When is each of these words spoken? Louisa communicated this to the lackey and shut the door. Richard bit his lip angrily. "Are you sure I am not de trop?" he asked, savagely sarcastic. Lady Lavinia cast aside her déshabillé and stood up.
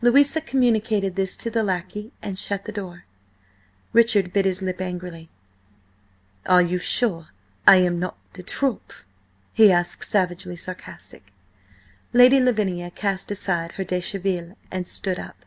Louisa 0.00 0.40
communicated 0.40 1.16
this 1.16 1.36
to 1.36 1.50
the 1.50 1.62
lackey 1.62 2.10
and 2.22 2.38
shut 2.38 2.64
the 2.64 2.72
door. 2.72 3.04
Richard 3.92 4.32
bit 4.32 4.46
his 4.46 4.62
lip 4.62 4.80
angrily. 4.80 5.28
"Are 6.46 6.62
you 6.62 6.78
sure 6.78 7.28
I 7.66 7.76
am 7.82 7.98
not 8.00 8.16
de 8.32 8.42
trop?" 8.42 8.94
he 9.52 9.70
asked, 9.70 10.02
savagely 10.10 10.56
sarcastic. 10.56 11.30
Lady 12.14 12.40
Lavinia 12.40 12.90
cast 12.90 13.30
aside 13.30 13.72
her 13.72 13.84
déshabillé 13.84 14.56
and 14.70 14.86
stood 14.88 15.18
up. 15.18 15.44